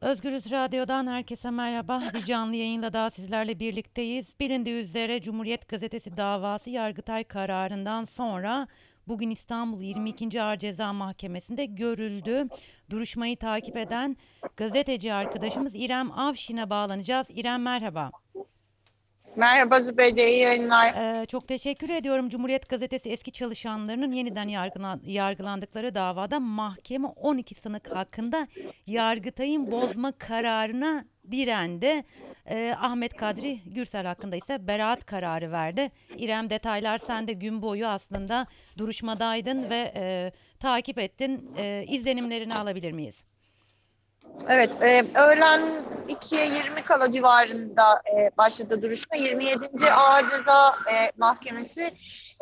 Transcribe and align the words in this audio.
Özgürüz 0.00 0.50
Radyo'dan 0.50 1.06
herkese 1.06 1.50
merhaba. 1.50 2.02
Bir 2.14 2.24
canlı 2.24 2.56
yayınla 2.56 2.92
daha 2.92 3.10
sizlerle 3.10 3.60
birlikteyiz. 3.60 4.34
Bilindiği 4.40 4.74
üzere 4.74 5.22
Cumhuriyet 5.22 5.68
Gazetesi 5.68 6.16
davası 6.16 6.70
Yargıtay 6.70 7.24
kararından 7.24 8.02
sonra 8.02 8.68
bugün 9.08 9.30
İstanbul 9.30 9.80
22. 9.80 10.42
Ağır 10.42 10.56
Ceza 10.56 10.92
Mahkemesi'nde 10.92 11.64
görüldü. 11.64 12.44
Duruşmayı 12.90 13.36
takip 13.36 13.76
eden 13.76 14.16
gazeteci 14.56 15.12
arkadaşımız 15.12 15.74
İrem 15.74 16.12
Avşin'e 16.12 16.70
bağlanacağız. 16.70 17.26
İrem 17.30 17.62
merhaba. 17.62 18.10
Merhaba 19.42 19.80
Zübeyde, 19.80 20.30
iyi 20.32 20.38
yayınlar. 20.40 20.94
Ee, 21.22 21.26
çok 21.26 21.48
teşekkür 21.48 21.88
ediyorum. 21.88 22.28
Cumhuriyet 22.28 22.68
Gazetesi 22.68 23.10
eski 23.10 23.32
çalışanlarının 23.32 24.12
yeniden 24.12 24.48
yargılan- 24.48 25.00
yargılandıkları 25.06 25.94
davada 25.94 26.40
mahkeme 26.40 27.08
12 27.08 27.54
sanık 27.54 27.96
hakkında 27.96 28.46
Yargıtay'ın 28.86 29.70
bozma 29.70 30.12
kararına 30.12 31.04
direndi. 31.30 32.02
Ee, 32.50 32.74
Ahmet 32.80 33.16
Kadri 33.16 33.58
Gürsel 33.66 34.06
hakkında 34.06 34.36
ise 34.36 34.66
beraat 34.66 35.06
kararı 35.06 35.52
verdi. 35.52 35.90
İrem 36.16 36.50
detaylar 36.50 36.98
sen 36.98 37.28
de 37.28 37.32
gün 37.32 37.62
boyu 37.62 37.86
aslında 37.86 38.46
duruşmadaydın 38.78 39.70
ve 39.70 39.92
e, 39.96 40.32
takip 40.60 40.98
ettin. 40.98 41.50
E, 41.58 41.84
izlenimlerini 41.88 42.54
alabilir 42.54 42.92
miyiz? 42.92 43.16
Evet, 44.48 44.70
e, 44.82 45.04
öğlen 45.26 45.60
2'ye 46.08 46.46
20 46.46 46.82
kala 46.82 47.10
civarında 47.10 48.02
e, 48.16 48.30
başladı 48.38 48.82
duruşma. 48.82 49.16
27. 49.16 49.90
Ağır 49.92 50.30
Ceza 50.30 50.76
e, 50.92 51.12
Mahkemesi 51.16 51.90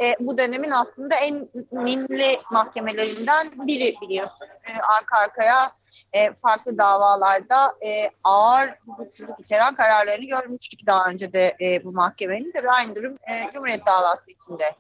e, 0.03 0.15
bu 0.21 0.39
dönemin 0.39 0.71
aslında 0.71 1.15
en 1.15 1.49
minli 1.71 2.37
mahkemelerinden 2.53 3.47
biri 3.67 3.95
biliyorsun. 4.03 4.47
E, 4.65 4.73
arka 4.99 5.19
arkaya 5.19 5.73
e, 6.13 6.35
farklı 6.35 6.79
davalarda 6.79 7.75
e, 7.87 8.11
ağır 8.25 8.71
hukuksuzluk 8.87 9.41
içeren 9.41 9.75
kararlarını 9.75 10.25
görmüştük 10.25 10.87
daha 10.87 11.07
önce 11.07 11.33
de 11.33 11.57
e, 11.61 11.85
bu 11.85 11.93
mahkemenin. 11.93 12.53
Tabii 12.53 12.71
aynı 12.71 12.97
durum 12.97 13.17
e, 13.31 13.51
Cumhuriyet 13.53 13.87
davası 13.87 14.31
içinde 14.31 14.75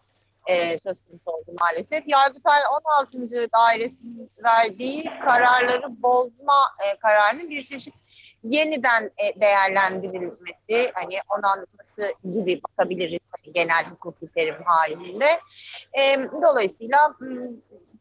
e, 0.46 0.78
söz 0.78 0.96
konusu 1.08 1.30
oldu 1.30 1.56
maalesef. 1.60 2.08
Yargıtay 2.08 2.60
16. 3.10 3.52
dairesinin 3.52 4.30
verdiği 4.44 5.04
kararları 5.24 6.02
bozma 6.02 6.54
e, 6.84 6.98
kararının 6.98 7.50
bir 7.50 7.64
çeşit 7.64 7.94
yeniden 8.44 9.10
e, 9.18 9.40
değerlendirilmesi, 9.40 10.92
hani 10.94 11.14
onanması 11.28 12.14
gibi 12.24 12.60
bakabiliriz 12.62 13.18
hani 13.30 13.52
genel 13.52 13.84
hukuki 13.84 14.28
terim 14.34 14.62
haricinde. 14.64 15.26
E, 15.98 16.18
dolayısıyla 16.42 17.14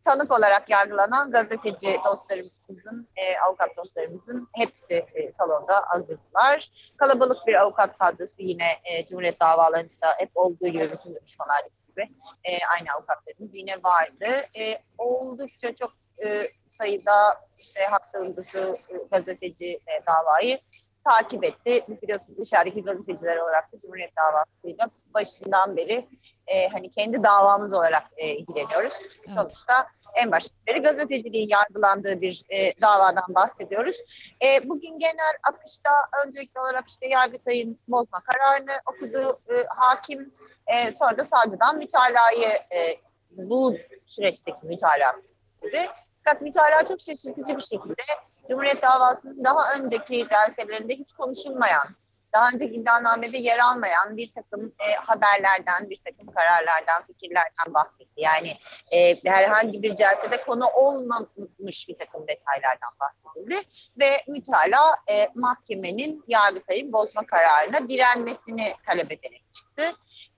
tanık 0.06 0.32
olarak 0.32 0.70
yargılanan 0.70 1.32
gazeteci 1.32 1.98
dostlarımızın, 2.06 3.08
e, 3.16 3.40
avukat 3.40 3.78
dostlarımızın 3.78 4.48
hepsi 4.54 4.94
e, 4.94 5.32
salonda 5.38 5.82
hazırdılar. 5.88 6.72
Kalabalık 6.98 7.48
bir 7.48 7.54
avukat 7.54 7.98
kadrosu 7.98 8.36
yine 8.40 8.68
e, 8.84 9.06
Cumhuriyet 9.06 9.42
davalarında 9.42 10.08
hep 10.20 10.30
olduğu 10.36 10.68
gibi 10.68 10.92
bütün 10.92 11.16
duruşmalarda 11.16 11.70
gibi 11.96 12.10
e, 12.44 12.52
aynı 12.74 12.92
avukatlarımız 12.96 13.58
yine 13.58 13.74
vardı. 13.84 14.46
E, 14.60 14.78
oldukça 14.98 15.76
çok 15.76 15.94
e, 16.26 16.42
sayıda 16.68 17.36
işte 17.58 17.80
hak 17.92 18.06
savunucusu, 18.06 18.96
e, 18.96 18.98
gazeteci 19.12 19.80
e, 19.88 19.94
davayı 20.08 20.60
takip 21.04 21.44
etti. 21.44 21.86
Biz 21.90 22.02
biliyorsunuz 22.02 22.40
dışarıdaki 22.40 22.84
gazeteciler 22.84 23.38
olarak 23.38 23.74
da 23.74 23.80
Cumhuriyet 23.82 24.12
davasıyla 24.18 24.90
başından 25.14 25.78
beri 25.78 26.08
e, 26.48 26.68
hani 26.68 26.90
kendi 26.92 27.24
davamız 27.24 27.74
olarak 27.74 28.04
e, 28.18 28.36
ilgileniyoruz. 28.36 28.94
Evet. 29.02 29.32
sonuçta 29.36 29.88
en 30.16 30.32
baştan 30.32 30.58
beri 30.68 30.80
gazeteciliğin 30.80 31.50
yargılandığı 31.50 32.22
bir 32.22 32.44
e, 32.50 32.82
davadan 32.82 33.36
bahsediyoruz. 33.36 33.98
E, 34.42 34.70
bugün 34.70 35.00
genel 35.00 35.34
akışta 35.44 35.92
öncelikli 36.26 36.59
olarak 36.59 36.90
işte 36.90 37.08
Yargıtay'ın 37.08 37.80
bozma 37.88 38.20
kararını 38.20 38.80
okudu 38.86 39.40
e, 39.50 39.66
hakim. 39.68 40.34
E, 40.68 40.92
sonra 40.92 41.18
da 41.18 41.24
savcıdan 41.24 41.78
mütalayı 41.78 42.48
e, 42.48 42.96
bu 43.31 43.76
süreçteki 44.06 44.58
mütalaa 44.64 45.14
istedi. 45.44 45.86
Fakat 46.24 46.42
mütalaa 46.42 46.86
çok 46.86 47.02
şaşırtıcı 47.02 47.58
bir 47.58 47.62
şekilde 47.62 48.03
Cumhuriyet 48.50 48.81
davasının 48.81 49.44
daha 49.44 49.74
önceki 49.80 50.25
celselerinde 50.28 50.94
hiç 50.94 51.12
konuşulmayan, 51.12 51.88
daha 52.34 52.50
önce 52.54 52.66
iddianamede 52.66 53.38
yer 53.38 53.59
almayan 53.59 54.18
bir 54.18 54.31
takım 54.34 54.74
e, 54.90 54.96
haberlerden, 54.96 55.90
bir 55.90 56.00
takım 56.06 56.34
kararlardan, 56.34 57.06
fikirlerden 57.08 57.74
bahsetti. 57.74 58.14
Yani 58.18 58.58
e, 58.92 59.16
herhangi 59.25 59.84
bir 59.84 59.96
celsede 59.96 60.42
konu 60.42 60.66
olmamış 60.68 61.88
bir 61.88 61.98
takım 61.98 62.28
detaylardan 62.28 62.92
bahsedildi. 63.00 63.56
Ve 64.00 64.18
mütalaa 64.28 64.96
e, 65.09 65.30
mahkemenin 65.36 66.24
Yargıtay'ın 66.28 66.94
bozma 66.94 67.25
kararına 67.25 67.90
direnmesini 67.90 68.74
talep 68.86 69.12
ederek 69.12 69.44
çıktı. 69.54 69.92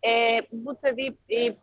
E, 0.07 0.41
bu 0.51 0.75
tabii 0.81 1.17
e, 1.31 1.55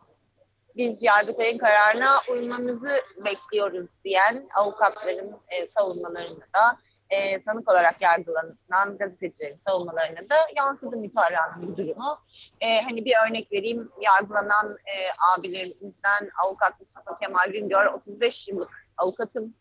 biz 0.75 0.91
Yargıtay'ın 1.01 1.57
kararına 1.57 2.19
uymamızı 2.31 2.95
bekliyoruz 3.25 3.87
diyen 4.05 4.47
avukatların 4.55 5.31
e, 5.49 5.67
savunmalarını 5.67 6.39
da 6.39 6.77
e, 7.09 7.41
sanık 7.41 7.71
olarak 7.71 8.01
yargılanan 8.01 8.97
gazetecilerin 8.99 9.59
savunmalarına 9.67 10.29
da 10.29 10.35
yansıdı 10.55 10.97
mütalaanın 10.97 11.67
bu 11.67 11.77
durumu. 11.77 12.17
E, 12.61 12.81
hani 12.81 13.05
bir 13.05 13.13
örnek 13.27 13.51
vereyim, 13.51 13.91
yargılanan 14.01 14.77
e, 14.85 14.95
abilerimizden 15.37 16.29
avukat 16.43 16.79
Mustafa 16.79 17.19
Kemal 17.19 17.51
Güngör, 17.51 17.85
35 17.85 18.47
yıllık 18.47 18.89
avukatım. 18.97 19.53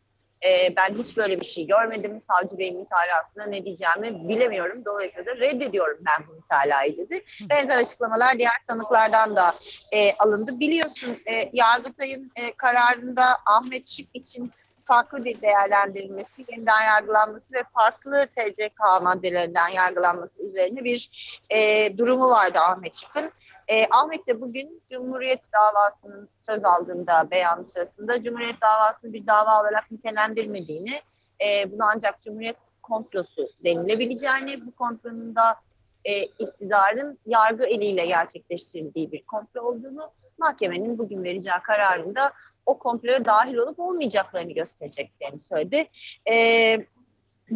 E, 0.45 0.77
ben 0.77 0.95
hiç 0.95 1.17
böyle 1.17 1.41
bir 1.41 1.47
şey 1.47 1.67
görmedim. 1.67 2.23
Savcı 2.31 2.59
Bey'in 2.59 2.79
mütalasına 2.79 3.47
ne 3.47 3.65
diyeceğimi 3.65 4.29
bilemiyorum. 4.29 4.85
Dolayısıyla 4.85 5.27
da 5.27 5.37
reddediyorum 5.37 5.99
ben 6.01 6.27
bu 6.29 6.33
mütalayı 6.33 6.97
dedi. 6.97 7.25
Benzer 7.51 7.77
açıklamalar 7.79 8.39
diğer 8.39 8.53
sanıklardan 8.69 9.37
da 9.37 9.55
e, 9.93 10.13
alındı. 10.13 10.61
Biliyorsun 10.61 11.17
e, 11.27 11.51
Yargıtay'ın 11.53 12.33
e, 12.37 12.53
kararında 12.53 13.25
Ahmet 13.47 13.87
Şık 13.87 14.09
için 14.15 14.53
farklı 14.85 15.25
bir 15.25 15.41
değerlendirilmesi, 15.41 16.45
yeniden 16.49 16.83
yargılanması 16.83 17.45
ve 17.53 17.63
farklı 17.75 18.27
TCK 18.37 19.03
maddelerinden 19.03 19.69
yargılanması 19.69 20.43
üzerine 20.43 20.85
bir 20.85 21.11
e, 21.51 21.91
durumu 21.99 22.31
vardı 22.31 22.59
Ahmet 22.59 22.95
Şık'ın. 22.97 23.31
E, 23.69 23.87
Ahmet 23.91 24.27
de 24.27 24.41
bugün 24.41 24.83
Cumhuriyet 24.91 25.41
davasının 25.53 26.29
söz 26.47 26.65
aldığında 26.65 27.31
beyan 27.31 27.65
sırasında 27.65 28.23
Cumhuriyet 28.23 28.61
davasını 28.61 29.13
bir 29.13 29.27
dava 29.27 29.61
olarak 29.61 29.91
nitelendirmediğini, 29.91 31.01
e, 31.45 31.73
bunu 31.73 31.83
ancak 31.95 32.23
Cumhuriyet 32.23 32.57
komplosu 32.83 33.49
denilebileceğini, 33.65 34.67
bu 34.67 34.75
komplonun 34.75 35.35
da 35.35 35.57
e, 36.05 36.23
iktidarın 36.23 37.19
yargı 37.27 37.65
eliyle 37.65 38.07
gerçekleştirildiği 38.07 39.13
bir 39.13 39.23
komplo 39.23 39.63
olduğunu, 39.63 40.11
mahkemenin 40.39 40.99
bugün 40.99 41.25
vereceği 41.25 41.63
kararında 41.63 42.33
o 42.67 42.79
komploya 42.79 43.25
dahil 43.25 43.57
olup 43.57 43.81
olmayacaklarını 43.81 44.53
göstereceklerini 44.53 45.39
söyledi. 45.39 45.89
E, 46.29 46.77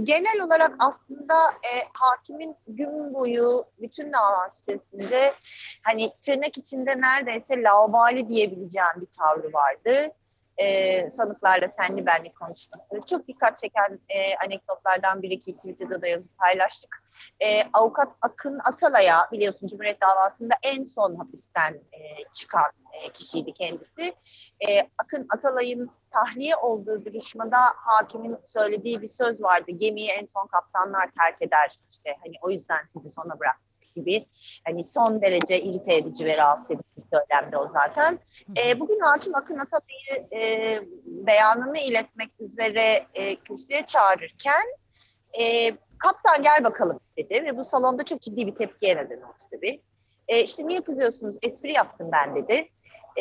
genel 0.02 0.40
olarak 0.46 0.74
aslında 0.78 1.34
e, 1.50 1.72
hakimin 1.92 2.56
gün 2.66 3.14
boyu 3.14 3.64
bütün 3.78 4.12
dava 4.12 4.50
süresince 4.50 5.34
hani 5.82 6.12
tırnak 6.26 6.58
içinde 6.58 7.00
neredeyse 7.00 7.62
laubali 7.62 8.28
diyebileceğim 8.28 9.00
bir 9.00 9.06
tavrı 9.06 9.52
vardı. 9.52 10.14
E, 10.56 11.10
sanıklarla 11.10 11.68
senli 11.80 12.06
benli 12.06 12.32
konuşması. 12.32 13.06
Çok 13.06 13.28
dikkat 13.28 13.58
çeken 13.58 14.00
e, 14.08 14.36
anekdotlardan 14.46 15.22
biri 15.22 15.40
ki 15.40 15.56
Twitter'da 15.56 16.02
da 16.02 16.06
yazıp 16.06 16.38
paylaştık. 16.38 17.02
E, 17.40 17.62
avukat 17.72 18.08
Akın 18.20 18.60
Atalay'a 18.64 19.28
biliyorsun 19.32 19.66
Cumhuriyet 19.66 20.00
davasında 20.00 20.54
en 20.62 20.84
son 20.84 21.16
hapisten 21.16 21.74
e, 21.74 22.00
çıkan 22.32 22.72
kişiydi 23.14 23.52
kendisi. 23.52 24.14
E, 24.68 24.80
Akın 24.98 25.26
Atalay'ın 25.34 25.90
tahliye 26.10 26.56
olduğu 26.56 27.04
duruşmada 27.04 27.58
hakimin 27.76 28.36
söylediği 28.44 29.02
bir 29.02 29.06
söz 29.06 29.42
vardı. 29.42 29.70
Gemiyi 29.70 30.10
en 30.10 30.26
son 30.26 30.46
kaptanlar 30.46 31.10
terk 31.18 31.42
eder. 31.42 31.78
İşte 31.92 32.16
hani 32.24 32.34
o 32.42 32.50
yüzden 32.50 32.78
sizi 32.92 33.10
sona 33.10 33.40
bıraktık 33.40 33.94
gibi. 33.94 34.26
Hani 34.64 34.84
son 34.84 35.22
derece 35.22 35.60
irite 35.60 35.94
edici 35.94 36.24
ve 36.24 36.36
rahatsız 36.36 36.70
edici 36.70 36.84
bir 36.96 37.02
söylemdi 37.18 37.56
o 37.56 37.70
zaten. 37.72 38.18
E, 38.64 38.80
bugün 38.80 39.00
hakim 39.00 39.34
Akın 39.34 39.58
Atalay'ı 39.58 40.28
e, 40.32 40.80
beyanını 41.04 41.78
iletmek 41.78 42.30
üzere 42.40 43.06
e, 43.14 43.36
kürsüye 43.36 43.86
çağırırken 43.86 44.64
e, 45.40 45.70
kaptan 45.98 46.42
gel 46.42 46.64
bakalım 46.64 47.00
dedi 47.16 47.44
ve 47.44 47.56
bu 47.56 47.64
salonda 47.64 48.04
çok 48.04 48.20
ciddi 48.20 48.46
bir 48.46 48.54
tepkiye 48.54 48.96
neden 48.96 49.16
oldu 49.16 49.44
tabii. 49.50 49.80
E, 50.28 50.42
işte 50.42 50.66
niye 50.66 50.80
kızıyorsunuz? 50.80 51.38
Espri 51.42 51.72
yaptım 51.72 52.08
ben 52.12 52.34
dedi. 52.34 52.68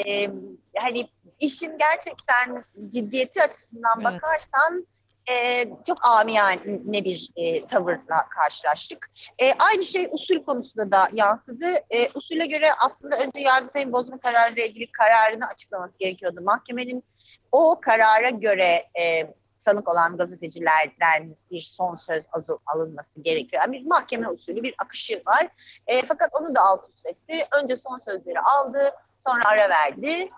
E, 0.06 0.30
hani 0.78 1.10
işin 1.40 1.78
gerçekten 1.78 2.64
ciddiyeti 2.90 3.44
açısından 3.44 4.02
Evet. 4.02 4.06
bakarsan 4.06 4.88
e, 5.30 5.66
çok 5.88 6.06
amiyane 6.06 7.04
bir 7.04 7.30
e, 7.36 7.68
tavırla 7.68 8.30
karşılaştık. 8.30 9.12
E, 9.40 9.54
aynı 9.54 9.84
şey 9.84 10.08
usul 10.12 10.44
konusunda 10.44 10.92
da 10.92 11.10
yansıdı. 11.14 11.66
E, 11.90 12.10
usule 12.16 12.46
göre 12.46 12.70
aslında 12.80 13.18
önce 13.18 13.40
Yargıtay'ın 13.40 13.94
bozma 13.94 14.20
kararıyla 14.20 14.64
ilgili 14.64 14.92
kararını 14.92 15.48
açıklaması 15.48 15.98
gerekiyordu. 16.00 16.42
Mahkemenin 16.42 17.04
o 17.52 17.80
karara 17.82 18.30
göre 18.30 18.86
e, 19.00 19.34
sanık 19.58 19.88
olan 19.90 20.18
gazetecilerden 20.18 21.36
bir 21.52 21.62
son 21.62 21.96
söz 21.96 22.24
alınması 22.66 23.22
gerekiyor. 23.22 23.64
Yani 23.64 23.80
bir 23.80 23.86
mahkeme 23.86 24.30
usulü 24.30 24.64
bir 24.64 24.76
akışı 24.78 25.22
var. 25.26 25.48
E, 25.88 26.02
fakat 26.02 26.30
onu 26.34 26.56
da 26.56 26.62
alt 26.62 26.90
üst 26.90 27.06
etti. 27.06 27.46
Önce 27.62 27.76
son 27.76 28.00
sözleri 28.00 28.40
aldı, 28.40 28.92
sonra 29.28 29.46
ara 29.46 29.70
verdi. 29.70 30.30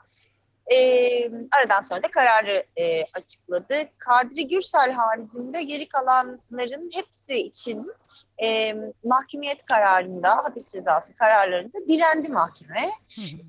E, 0.71 0.77
aradan 1.57 1.81
sonra 1.81 2.03
da 2.03 2.11
kararı 2.11 2.63
e, 2.79 3.03
açıkladı. 3.13 3.75
Kadri 3.97 4.47
Gürsel 4.47 4.91
haricinde 4.91 5.63
geri 5.63 5.87
kalanların 5.87 6.91
hepsi 6.93 7.47
için 7.47 7.91
e, 8.43 8.75
mahkumiyet 9.03 9.65
kararında, 9.65 10.37
hapis 10.37 10.67
cezası 10.67 11.15
kararlarında 11.15 11.77
direndi 11.87 12.29
mahkeme. 12.29 12.89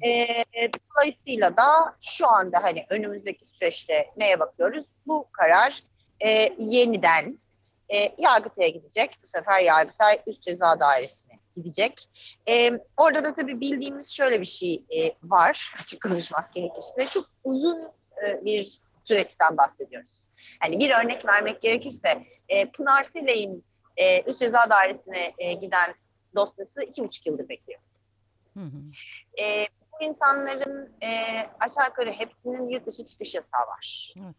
E, 0.07 0.27
dolayısıyla 0.63 1.57
da 1.57 1.97
şu 2.01 2.29
anda 2.29 2.63
hani 2.63 2.87
önümüzdeki 2.91 3.45
süreçte 3.47 4.11
neye 4.17 4.41
bakıyoruz? 4.41 4.85
Bu 5.07 5.27
karar 5.33 5.83
e, 6.21 6.55
yeniden 6.59 7.39
e, 7.89 8.15
Yargıtay'a 8.19 8.69
gidecek. 8.69 9.19
Bu 9.23 9.27
sefer 9.27 9.61
Yargıtay 9.61 10.21
Üst 10.27 10.43
Ceza 10.43 10.81
Dairesi'ne 10.81 11.40
gidecek. 11.63 12.09
E, 12.49 12.71
orada 12.97 13.25
da 13.25 13.35
tabii 13.35 13.61
bildiğimiz 13.61 14.11
şöyle 14.11 14.41
bir 14.41 14.47
şey 14.47 14.85
e, 14.97 15.15
var 15.23 15.75
açık 15.83 16.03
konuşmak 16.03 16.55
gerekirse. 16.55 17.07
Çok 17.07 17.27
uzun 17.45 17.79
e, 18.25 18.45
bir 18.45 18.81
süreçten 19.05 19.57
bahsediyoruz. 19.57 20.27
Yani 20.65 20.79
bir 20.79 20.91
örnek 20.91 21.27
vermek 21.27 21.63
gerekirse 21.63 22.27
e, 22.49 22.71
Pınar 22.71 23.05
Seley'in 23.05 23.65
e, 23.97 24.23
Üst 24.23 24.39
Ceza 24.39 24.71
Dairesi'ne 24.71 25.35
e, 25.39 25.53
giden 25.53 25.95
dosyası 26.37 26.83
iki 26.83 27.05
buçuk 27.05 27.27
yıldır 27.27 27.49
bekliyor. 27.49 27.81
Hı 28.55 28.61
hı. 28.61 28.79
E, 29.43 29.67
bu 29.93 30.05
insanların 30.05 30.93
e, 31.03 31.09
aşağı 31.61 31.87
yukarı 31.89 32.13
hepsinin 32.13 32.69
yurt 32.69 32.87
dışı 32.87 33.05
çıkış 33.05 33.35
yasağı 33.35 33.67
var. 33.67 34.15
Evet. 34.17 34.37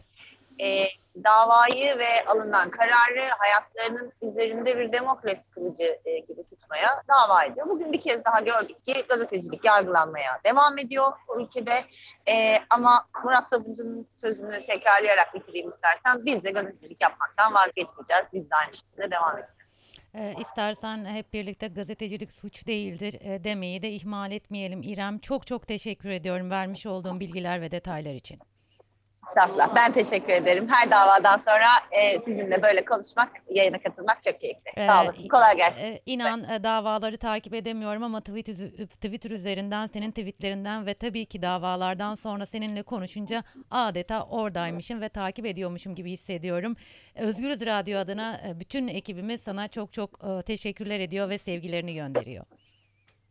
E, 0.60 0.88
davayı 1.24 1.98
ve 1.98 2.26
alınan 2.28 2.70
kararı 2.70 3.30
hayatlarının 3.38 4.14
üzerinde 4.22 4.80
bir 4.80 4.92
demokrasi 4.92 5.42
kılıcı 5.52 6.00
e, 6.06 6.20
gibi 6.20 6.46
tutmaya 6.46 7.04
dava 7.10 7.44
ediyor. 7.44 7.70
Bugün 7.70 7.94
bir 7.94 8.02
kez 8.02 8.26
daha 8.26 8.40
gördük 8.40 8.86
ki 8.86 9.04
gazetecilik 9.10 9.66
yargılanmaya 9.66 10.32
devam 10.46 10.78
ediyor 10.78 11.12
bu 11.28 11.42
ülkede. 11.42 11.84
E, 12.28 12.58
ama 12.70 13.06
Murat 13.24 13.48
Sabuncu'nun 13.48 14.08
sözünü 14.16 14.64
tekrarlayarak 14.66 15.34
bitireyim 15.34 15.68
istersen 15.68 16.26
biz 16.26 16.44
de 16.44 16.52
gazetecilik 16.52 17.02
yapmaktan 17.02 17.54
vazgeçmeyeceğiz. 17.54 18.24
Biz 18.34 18.50
de 18.52 18.56
aynı 18.56 18.74
şekilde 18.74 19.12
devam 19.12 19.38
edeceğiz. 19.38 19.72
Ee, 20.14 20.34
istersen 20.42 21.06
hep 21.06 21.34
birlikte 21.34 21.68
gazetecilik 21.68 22.32
suç 22.32 22.68
değildir 22.68 23.18
e, 23.22 23.44
demeyi 23.44 23.82
de 23.82 23.92
ihmal 23.92 24.32
etmeyelim. 24.32 24.84
İrem 24.84 25.20
çok 25.20 25.48
çok 25.48 25.68
teşekkür 25.68 26.10
ediyorum 26.10 26.50
vermiş 26.50 26.86
olduğum 26.86 27.20
bilgiler 27.20 27.62
ve 27.62 27.72
detaylar 27.72 28.14
için. 28.14 28.40
Estağfurullah. 29.36 29.76
Ben 29.76 29.92
teşekkür 29.92 30.34
ederim. 30.34 30.68
Her 30.70 30.92
davadan 30.92 31.38
sonra 31.38 31.66
e, 31.92 32.20
sizinle 32.20 32.62
böyle 32.62 32.86
konuşmak, 32.86 33.32
yayına 33.50 33.80
katılmak 33.82 34.22
çok 34.22 34.42
keyifli. 34.42 34.72
Sağ 34.76 35.04
Ee, 35.06 35.10
olun. 35.10 35.28
Kolay 35.28 35.58
gelsin. 35.58 35.78
e, 35.84 36.00
inan 36.06 36.44
e, 36.50 36.64
davaları 36.64 37.18
takip 37.18 37.54
edemiyorum 37.54 38.04
ama 38.04 38.20
üzü- 38.20 38.88
Twitter 38.88 39.32
üzerinden 39.32 39.88
senin 39.88 40.12
tweetlerinden 40.12 40.86
ve 40.86 40.94
tabii 40.94 41.26
ki 41.26 41.42
davalardan 41.42 42.16
sonra 42.16 42.46
seninle 42.46 42.84
konuşunca 42.84 43.44
adeta 43.72 44.24
oradaymışım 44.26 45.02
ve 45.02 45.10
takip 45.10 45.46
ediyormuşum 45.46 45.96
gibi 45.96 46.12
hissediyorum. 46.12 46.76
Özgürüz 47.16 47.66
Radyo 47.66 48.00
adına 48.00 48.42
e, 48.48 48.60
bütün 48.60 48.88
ekibimiz 48.88 49.42
sana 49.42 49.68
çok 49.68 49.94
çok 49.94 50.10
e, 50.24 50.42
teşekkürler 50.42 51.00
ediyor 51.00 51.30
ve 51.30 51.38
sevgilerini 51.38 51.94
gönderiyor. 51.96 52.46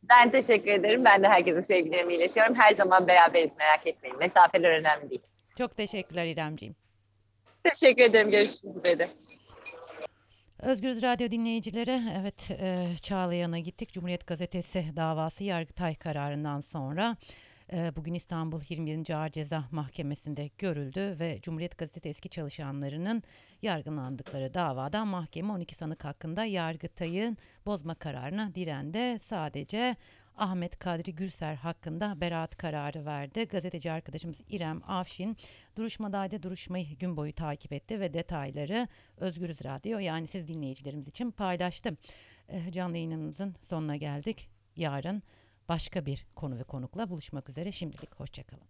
Ben 0.02 0.30
teşekkür 0.30 0.70
ederim. 0.70 1.02
Ben 1.04 1.22
de 1.22 1.28
herkese 1.28 1.62
sevgilerimi 1.62 2.14
iletiyorum. 2.14 2.54
Her 2.54 2.72
zaman 2.72 3.06
beraberiz 3.08 3.50
merak 3.58 3.86
etmeyin. 3.86 4.18
Mesafeler 4.18 4.70
önemli 4.80 5.10
değil. 5.10 5.20
Çok 5.60 5.76
teşekkürler 5.76 6.26
İremciğim. 6.26 6.76
Teşekkür 7.64 8.02
ederim. 8.02 8.30
Görüşmek 8.30 8.76
üzere. 8.76 9.10
Özgürüz 10.58 11.02
Radyo 11.02 11.30
dinleyicileri, 11.30 12.02
evet 12.20 12.50
e, 12.50 12.86
Çağlayan'a 13.02 13.58
gittik. 13.58 13.92
Cumhuriyet 13.92 14.26
Gazetesi 14.26 14.84
davası 14.96 15.44
Yargıtay 15.44 15.94
kararından 15.94 16.60
sonra 16.60 17.16
e, 17.72 17.96
bugün 17.96 18.14
İstanbul 18.14 18.60
21. 18.68 19.10
Ağır 19.10 19.30
Ceza 19.30 19.64
Mahkemesi'nde 19.70 20.50
görüldü 20.58 21.16
ve 21.20 21.38
Cumhuriyet 21.42 21.78
Gazetesi 21.78 22.08
eski 22.08 22.28
çalışanlarının 22.28 23.22
yargılandıkları 23.62 24.54
davada 24.54 25.04
mahkeme 25.04 25.52
12 25.52 25.74
sanık 25.74 26.04
hakkında 26.04 26.44
Yargıtay'ın 26.44 27.36
bozma 27.66 27.94
kararına 27.94 28.54
direndi. 28.54 29.18
Sadece 29.18 29.96
Ahmet 30.40 30.78
Kadri 30.78 31.14
Gülser 31.14 31.54
hakkında 31.54 32.20
beraat 32.20 32.56
kararı 32.56 33.04
verdi. 33.04 33.44
Gazeteci 33.44 33.92
arkadaşımız 33.92 34.40
İrem 34.48 34.82
Avşin 34.86 35.36
duruşmadaydı. 35.76 36.42
Duruşmayı 36.42 36.98
gün 36.98 37.16
boyu 37.16 37.32
takip 37.32 37.72
etti 37.72 38.00
ve 38.00 38.14
detayları 38.14 38.88
Özgürüz 39.16 39.64
Radyo 39.64 39.98
yani 39.98 40.26
siz 40.26 40.48
dinleyicilerimiz 40.48 41.08
için 41.08 41.30
paylaştım. 41.30 41.96
Eh, 42.48 42.72
Canlı 42.72 42.96
yayınımızın 42.96 43.54
sonuna 43.64 43.96
geldik. 43.96 44.48
Yarın 44.76 45.22
başka 45.68 46.06
bir 46.06 46.26
konu 46.34 46.58
ve 46.58 46.62
konukla 46.62 47.10
buluşmak 47.10 47.48
üzere. 47.48 47.72
Şimdilik 47.72 48.14
hoşçakalın. 48.14 48.69